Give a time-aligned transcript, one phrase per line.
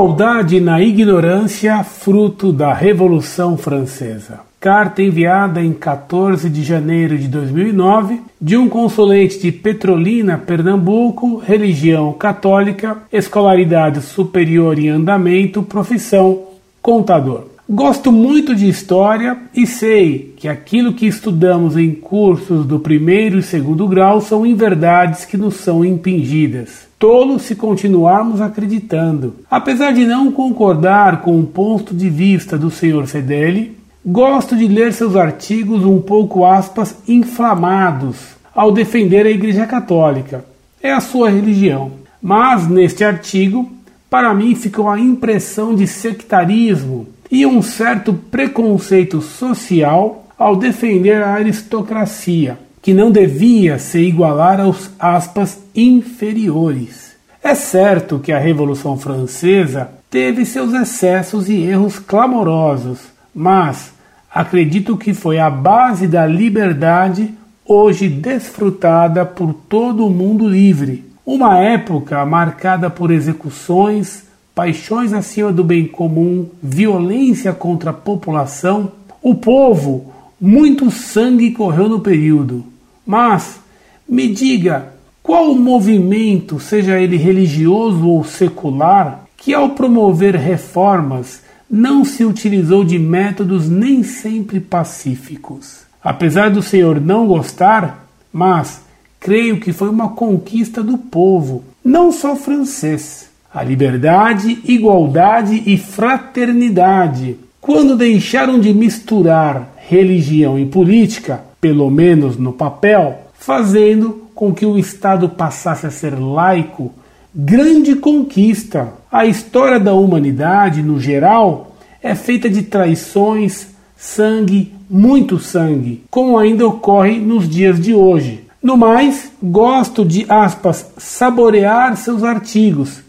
[0.00, 4.40] Igualdade na ignorância, fruto da Revolução Francesa.
[4.58, 12.14] Carta enviada em 14 de janeiro de 2009 de um consulente de Petrolina, Pernambuco, religião
[12.14, 16.44] católica, escolaridade superior em andamento, profissão
[16.80, 17.49] contador.
[17.72, 23.44] Gosto muito de história e sei que aquilo que estudamos em cursos do primeiro e
[23.44, 26.88] segundo grau são inverdades que nos são impingidas.
[26.98, 29.36] Tolo se continuarmos acreditando.
[29.48, 33.06] Apesar de não concordar com o ponto de vista do Sr.
[33.06, 38.16] Fedeli, gosto de ler seus artigos um pouco aspas inflamados
[38.52, 40.44] ao defender a Igreja Católica.
[40.82, 41.92] É a sua religião.
[42.20, 43.70] Mas neste artigo,
[44.10, 51.34] para mim ficou a impressão de sectarismo e um certo preconceito social ao defender a
[51.34, 57.10] aristocracia, que não devia se igualar aos aspas inferiores.
[57.42, 63.00] É certo que a Revolução Francesa teve seus excessos e erros clamorosos,
[63.34, 63.92] mas
[64.32, 67.32] acredito que foi a base da liberdade
[67.64, 71.04] hoje desfrutada por todo o mundo livre.
[71.24, 74.24] Uma época marcada por execuções,
[74.60, 82.00] paixões acima do bem comum, violência contra a população, o povo, muito sangue correu no
[82.00, 82.62] período.
[83.06, 83.58] Mas,
[84.06, 92.22] me diga, qual movimento, seja ele religioso ou secular, que ao promover reformas não se
[92.22, 95.84] utilizou de métodos nem sempre pacíficos?
[96.04, 98.82] Apesar do senhor não gostar, mas
[99.18, 107.36] creio que foi uma conquista do povo, não só francês a liberdade, igualdade e fraternidade.
[107.60, 114.78] Quando deixaram de misturar religião e política, pelo menos no papel, fazendo com que o
[114.78, 116.92] Estado passasse a ser laico,
[117.34, 118.92] grande conquista.
[119.10, 126.66] A história da humanidade, no geral, é feita de traições, sangue, muito sangue, como ainda
[126.66, 128.44] ocorre nos dias de hoje.
[128.62, 133.02] No mais, gosto de aspas saborear seus artigos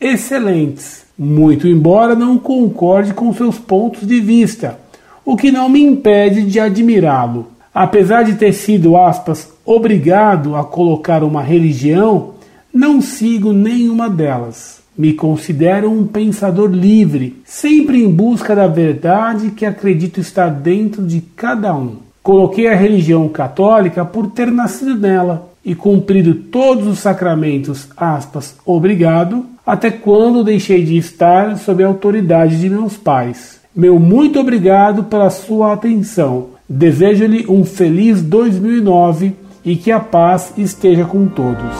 [0.00, 4.78] excelentes, muito embora não concorde com seus pontos de vista,
[5.24, 7.48] o que não me impede de admirá-lo.
[7.74, 12.34] Apesar de ter sido, aspas, obrigado a colocar uma religião,
[12.72, 14.78] não sigo nenhuma delas.
[14.96, 21.20] Me considero um pensador livre, sempre em busca da verdade que acredito estar dentro de
[21.20, 21.96] cada um.
[22.22, 29.46] Coloquei a religião católica por ter nascido nela e cumprido todos os sacramentos, aspas, obrigado,
[29.68, 33.60] até quando deixei de estar sob a autoridade de meus pais.
[33.76, 36.46] Meu muito obrigado pela sua atenção.
[36.66, 41.76] Desejo-lhe um feliz 2009 e que a paz esteja com todos.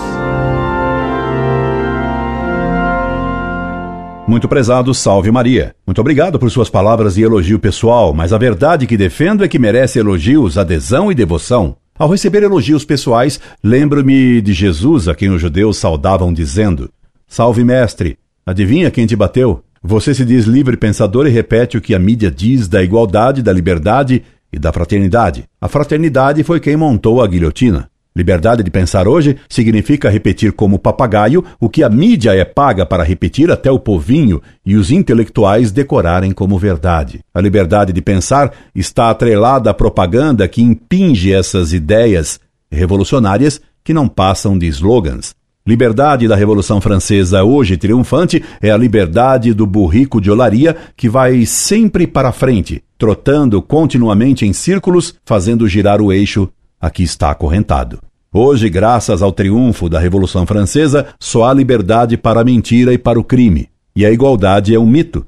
[4.27, 5.75] Muito prezado, salve Maria.
[5.87, 9.59] Muito obrigado por suas palavras de elogio pessoal, mas a verdade que defendo é que
[9.59, 11.75] merece elogios, adesão e devoção.
[11.99, 16.91] Ao receber elogios pessoais, lembro-me de Jesus, a quem os judeus saudavam dizendo:
[17.29, 18.17] Salve, mestre!
[18.45, 19.63] Adivinha quem te bateu?
[19.83, 23.53] Você se diz livre pensador e repete o que a mídia diz da igualdade, da
[23.53, 25.45] liberdade e da fraternidade.
[25.61, 27.91] A fraternidade foi quem montou a guilhotina.
[28.17, 33.05] Liberdade de pensar hoje significa repetir como papagaio o que a mídia é paga para
[33.05, 37.21] repetir até o povinho e os intelectuais decorarem como verdade.
[37.33, 42.41] A liberdade de pensar está atrelada à propaganda que impinge essas ideias
[42.73, 45.38] revolucionárias que não passam de slogans.
[45.69, 51.45] Liberdade da Revolução Francesa, hoje triunfante, é a liberdade do burrico de olaria que vai
[51.45, 56.49] sempre para frente, trotando continuamente em círculos, fazendo girar o eixo
[56.81, 57.99] a que está acorrentado.
[58.33, 63.21] Hoje, graças ao triunfo da Revolução Francesa, só há liberdade para a mentira e para
[63.21, 65.27] o crime, e a igualdade é um mito.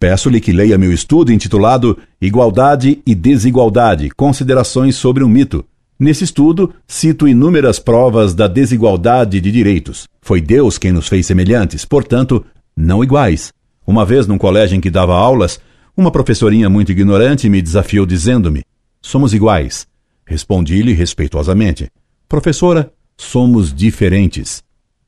[0.00, 5.64] Peço-lhe que leia meu estudo intitulado Igualdade e Desigualdade Considerações sobre um Mito,
[5.98, 10.06] Nesse estudo, cito inúmeras provas da desigualdade de direitos.
[10.20, 12.44] Foi Deus quem nos fez semelhantes, portanto,
[12.76, 13.52] não iguais.
[13.86, 15.58] Uma vez, num colégio em que dava aulas,
[15.96, 18.62] uma professorinha muito ignorante me desafiou dizendo-me:
[19.00, 19.86] Somos iguais.
[20.26, 21.88] Respondi-lhe respeitosamente:
[22.28, 24.62] Professora, somos diferentes.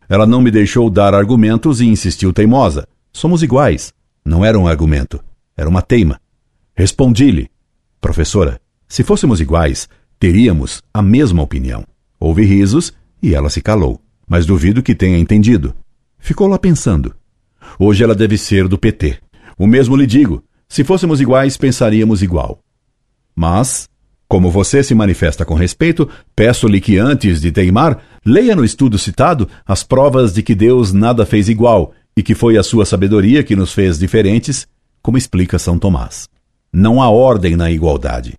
[0.08, 3.92] Ela não me deixou dar argumentos e insistiu teimosa: Somos iguais.
[4.24, 5.22] Não era um argumento,
[5.54, 6.18] era uma teima.
[6.74, 7.50] Respondi-lhe:
[8.00, 8.58] Professora,
[8.88, 9.86] se fôssemos iguais,
[10.18, 11.84] teríamos a mesma opinião.
[12.18, 12.92] Houve risos
[13.22, 15.74] e ela se calou, mas duvido que tenha entendido.
[16.18, 17.14] Ficou lá pensando.
[17.78, 19.18] Hoje ela deve ser do PT.
[19.56, 22.58] O mesmo lhe digo: se fôssemos iguais, pensaríamos igual.
[23.34, 23.88] Mas,
[24.26, 29.48] como você se manifesta com respeito, peço-lhe que antes de teimar, leia no estudo citado
[29.64, 33.54] as provas de que Deus nada fez igual e que foi a sua sabedoria que
[33.54, 34.66] nos fez diferentes,
[35.00, 36.28] como explica São Tomás.
[36.72, 38.34] Não há ordem na igualdade.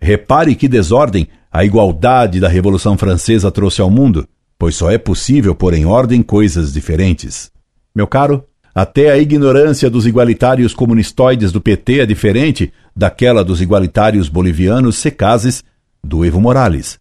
[0.00, 4.26] Repare que desordem a igualdade da Revolução Francesa trouxe ao mundo,
[4.58, 7.50] pois só é possível pôr em ordem coisas diferentes.
[7.94, 8.44] Meu caro,
[8.74, 15.62] até a ignorância dos igualitários comunistoides do PT é diferente daquela dos igualitários bolivianos secazes
[16.02, 16.98] do Evo Morales.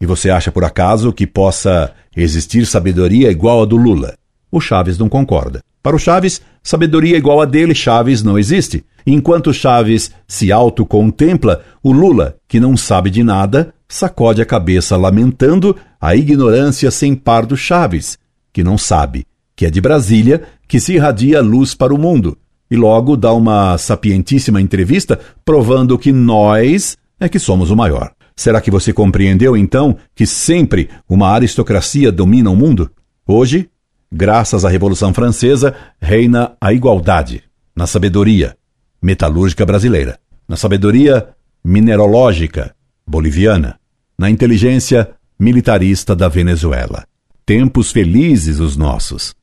[0.00, 4.14] E você acha por acaso que possa existir sabedoria igual a do Lula?
[4.50, 5.62] O Chaves não concorda.
[5.82, 8.84] Para o Chaves, sabedoria igual a dele, Chaves, não existe.
[9.06, 15.76] Enquanto Chaves se autocontempla, o Lula, que não sabe de nada, sacode a cabeça lamentando
[16.00, 18.18] a ignorância sem par do Chaves,
[18.52, 22.36] que não sabe que é de Brasília, que se irradia luz para o mundo,
[22.70, 28.12] e logo dá uma sapientíssima entrevista provando que nós é que somos o maior.
[28.34, 32.90] Será que você compreendeu então que sempre uma aristocracia domina o mundo?
[33.26, 33.68] Hoje,
[34.10, 37.44] graças à Revolução Francesa, reina a igualdade
[37.76, 38.56] na sabedoria
[39.02, 40.18] metalúrgica brasileira,
[40.48, 41.28] na sabedoria
[41.64, 42.74] mineralógica
[43.06, 43.78] boliviana,
[44.16, 47.04] na inteligência militarista da Venezuela.
[47.44, 49.34] Tempos felizes os nossos.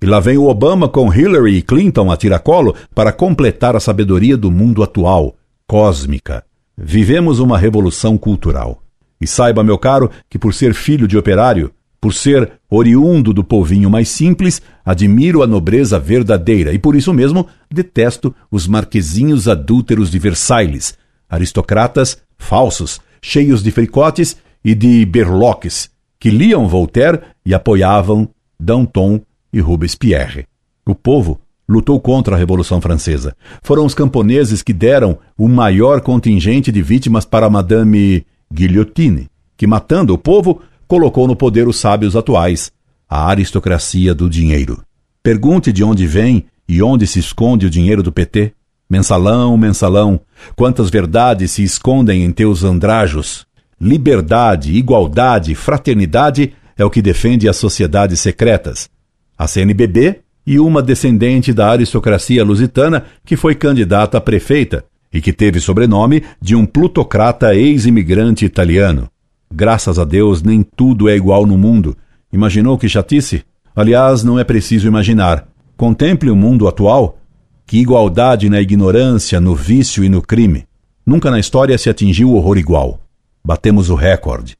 [0.00, 4.36] E lá vem o Obama com Hillary e Clinton a tiracolo para completar a sabedoria
[4.36, 6.44] do mundo atual, cósmica.
[6.76, 8.82] Vivemos uma revolução cultural.
[9.20, 11.72] E saiba, meu caro, que por ser filho de operário,
[12.02, 17.46] por ser oriundo do povinho mais simples, admiro a nobreza verdadeira e por isso mesmo
[17.70, 20.98] detesto os marquezinhos adúlteros de Versailles,
[21.30, 28.28] aristocratas falsos, cheios de fricotes e de berloques, que liam Voltaire e apoiavam
[28.58, 29.20] Danton
[29.52, 30.46] e Robespierre.
[30.84, 33.36] O povo lutou contra a Revolução Francesa.
[33.62, 40.12] Foram os camponeses que deram o maior contingente de vítimas para Madame Guillotine, que, matando
[40.12, 40.60] o povo,
[40.92, 42.70] colocou no poder os sábios atuais,
[43.08, 44.84] a aristocracia do dinheiro.
[45.22, 48.52] Pergunte de onde vem e onde se esconde o dinheiro do PT.
[48.90, 50.20] Mensalão, mensalão,
[50.54, 53.46] quantas verdades se escondem em teus andrajos.
[53.80, 58.90] Liberdade, igualdade, fraternidade é o que defende as sociedades secretas
[59.38, 65.32] a CNBB e uma descendente da aristocracia lusitana que foi candidata a prefeita e que
[65.32, 69.08] teve sobrenome de um plutocrata ex-imigrante italiano.
[69.54, 71.94] Graças a Deus, nem tudo é igual no mundo.
[72.32, 73.44] Imaginou que chatice?
[73.76, 75.46] Aliás, não é preciso imaginar.
[75.76, 77.18] Contemple o mundo atual.
[77.66, 80.64] Que igualdade na ignorância, no vício e no crime.
[81.04, 83.00] Nunca na história se atingiu horror igual.
[83.44, 84.56] Batemos o recorde.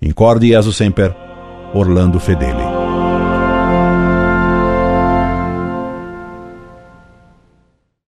[0.00, 1.14] Incorde e aso semper,
[1.74, 2.67] Orlando Fedeli.